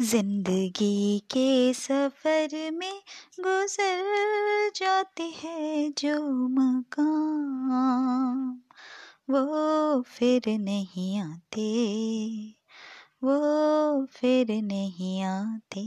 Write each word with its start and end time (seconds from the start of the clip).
ज़िंदगी 0.00 1.18
के 1.18 1.74
सफ़र 1.74 2.70
में 2.70 3.02
गुजर 3.40 4.70
जाते 4.76 5.22
हैं 5.22 5.94
जो 5.98 6.48
मकाम। 6.48 8.60
वो 9.30 10.02
फिर 10.02 10.42
नहीं 10.48 11.20
आते, 11.20 11.70
वो 13.24 14.06
फिर 14.06 14.62
नहीं 14.62 15.22
आते। 15.22 15.84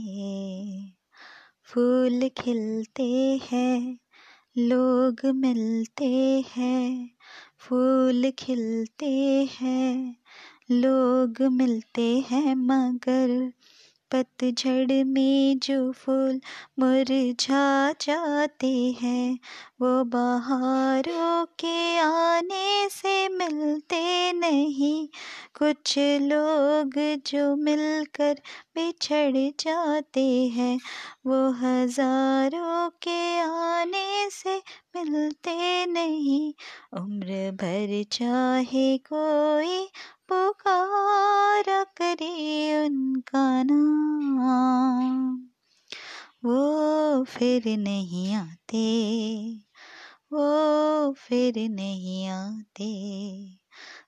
फूल 1.64 2.28
खिलते 2.28 3.40
हैं, 3.52 3.98
लोग 4.58 5.26
मिलते 5.26 6.44
हैं, 6.56 7.10
फूल 7.58 8.32
खिलते 8.38 9.50
हैं, 9.60 10.16
लोग 10.70 11.42
मिलते 11.42 12.24
हैं 12.30 12.54
मगर 12.54 13.52
पतझड़ 14.14 15.04
में 15.04 15.58
जो 15.58 15.92
फूल 15.92 16.40
मुरझा 16.78 17.92
जाते 18.00 18.72
हैं 19.02 19.38
वो 19.80 20.04
बहारों 20.04 21.44
के 21.58 21.98
आने 21.98 22.88
से 22.90 23.28
मिलते 23.28 24.32
नहीं। 24.32 25.08
कुछ 25.54 25.94
लोग 25.98 26.94
जो 27.26 27.44
मिलकर 27.56 28.34
बिछड़ 28.74 29.36
जाते 29.60 30.24
हैं, 30.48 30.78
वो 31.26 31.38
हज़ारों 31.52 32.88
के 33.02 33.40
आने 33.40 34.30
से 34.30 34.56
मिलते 34.96 35.86
नहीं। 35.86 36.52
उम्र 37.00 37.50
भर 37.52 38.02
चाहे 38.12 38.86
कोई 39.12 39.78
पुकारा 40.28 41.82
करे 41.96 42.86
उनका 42.86 43.46
नाम, 43.62 45.36
वो 46.44 47.24
फिर 47.24 47.76
नहीं 47.78 48.34
आते, 48.34 48.86
वो 50.32 51.12
फिर 51.18 51.68
नहीं 51.70 52.26
आते। 52.28 53.63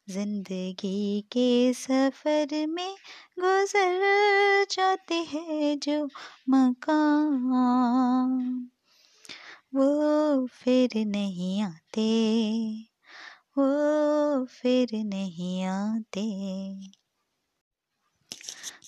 ज़िंदगी 0.09 1.21
के 1.33 1.73
सफ़र 1.73 2.67
में 2.67 2.97
गुजर 3.39 4.67
जाते 4.71 5.15
हैं 5.15 5.79
जो 5.79 6.09
मकाम 6.51 7.53
वो 9.75 10.47
फिर 10.47 11.07
नहीं 11.07 11.63
आते, 11.63 12.11
वो 13.59 14.45
फिर 14.45 15.05
नहीं 15.05 15.65
आते। 15.65 16.23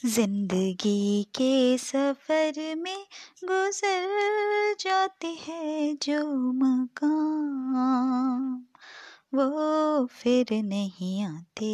ज़िंदगी 0.06 1.26
के 1.36 1.78
सफ़र 1.78 2.76
में 2.76 3.06
गुजर 3.44 4.74
जाते 4.80 5.26
हैं 5.26 5.98
जो 6.02 6.52
मकाम 6.52 8.67
वो 9.34 10.06
फिर 10.06 10.46
नहीं 10.52 11.24
आते। 11.24 11.72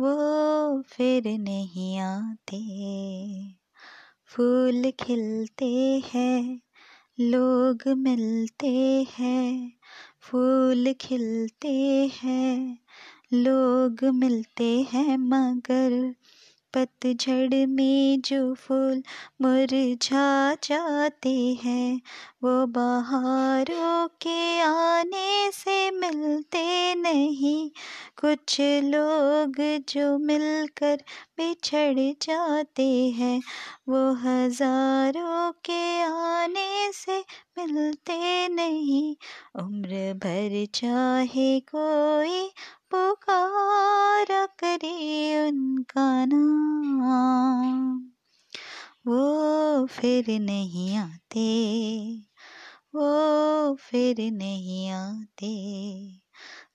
वो 0.00 0.82
फिर 0.82 1.38
नहीं 1.38 1.98
आते। 1.98 2.60
फूल 4.26 4.92
खिलते 5.00 6.02
हैं, 6.14 6.60
लोग 7.20 7.88
मिलते 7.88 9.06
हैं, 9.18 9.72
फूल 10.20 10.94
खिलते 11.00 12.10
हैं, 12.22 12.78
लोग 13.32 14.04
मिलते 14.04 14.86
हैं, 14.92 15.16
मगर 15.16 16.14
पतझड़ 16.76 17.66
में 17.66 18.20
जो 18.20 18.54
फूल 18.54 19.02
मुरझा 19.42 20.54
जाते 20.54 21.58
हैं, 21.64 22.00
वो 22.44 22.66
बहारों 22.66 24.08
के 24.08 24.60
आने 24.60 25.50
से 25.52 25.79
मिलते 26.10 26.94
नहीं। 26.94 27.70
कुछ 28.20 28.60
लोग 28.60 29.54
जो 29.88 30.18
मिलकर 30.18 30.96
बिछड़ 31.36 32.12
जाते 32.22 32.88
हैं, 33.10 33.40
वो 33.88 34.12
हज़ारों 34.14 35.52
के 35.52 36.02
आने 36.02 36.92
से 36.92 37.18
मिलते 37.58 38.48
नहीं। 38.48 39.16
उम्र 39.56 40.14
भर 40.14 40.66
चाहे 40.74 41.60
कोई 41.60 42.48
पुकारा 42.90 44.46
करे 44.46 45.48
उनका 45.48 46.24
नाम। 46.24 48.00
वो 49.06 49.86
फिर 49.86 50.24
नहीं 50.40 50.96
आते, 50.96 51.50
वो 52.94 53.29
फिर 53.76 54.20
नहीं 54.32 54.90
आते। 54.90 55.50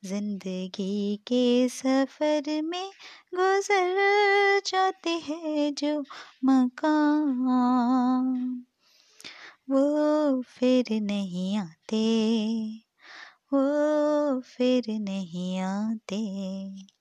ज़िंदगी 0.05 1.17
के 1.27 1.69
सफ़र 1.69 2.61
में 2.61 2.89
गुजर 3.35 4.61
जाते 4.65 5.09
हैं 5.27 5.73
जो 5.73 5.99
मकाम 6.45 7.45
वो 9.69 10.41
फिर 10.47 10.85
नहीं 11.01 11.57
आते, 11.57 12.03
वो 13.53 14.39
फिर 14.41 14.83
नहीं 14.99 15.59
आते। 15.59 16.94